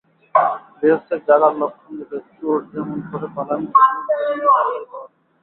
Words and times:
গৃহস্থের 0.77 1.19
জাগার 1.27 1.53
লক্ষণ 1.61 1.91
দেখে 1.99 2.19
চোর 2.31 2.57
যেমন 2.71 2.97
করে 3.09 3.27
পালায় 3.35 3.61
মধুসূদন 3.61 3.99
তেমনি 4.07 4.37
তাড়াতাড়ি 4.45 4.85
পালাল। 4.85 5.09